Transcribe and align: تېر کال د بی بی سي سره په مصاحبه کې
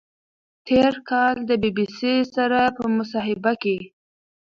تېر 0.67 0.93
کال 1.09 1.35
د 1.49 1.51
بی 1.61 1.71
بی 1.75 1.85
سي 1.97 2.13
سره 2.35 2.59
په 2.77 2.83
مصاحبه 2.97 3.51
کې 3.61 3.77